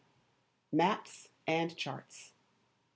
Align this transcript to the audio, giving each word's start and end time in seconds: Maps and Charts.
Maps 0.71 1.29
and 1.45 1.77
Charts. 1.77 2.33